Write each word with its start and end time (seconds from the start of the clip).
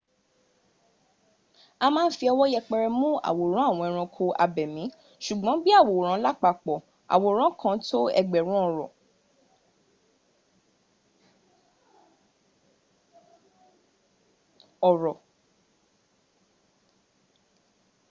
a 1.85 1.87
ma 1.93 2.01
ń 2.07 2.13
fi 2.17 2.25
ọwọ́ 2.33 2.51
yẹpẹrẹ 2.53 2.87
mún 2.99 3.13
àwòrán 3.29 3.67
àwọn 3.69 3.85
ẹranko 3.89 4.23
abẹ̀mí 4.43 4.83
sùgbọ́n 5.25 5.57
bí 5.63 5.69
i 5.73 5.77
àwòrán 5.81 6.21
lápapọ̀ 6.25 6.83
àwòrán 7.15 7.55
kan 7.61 7.75
tó 7.87 7.99
ẹgbẹ̀rún 8.19 8.61
ọ̀rọ̀ 14.89 15.15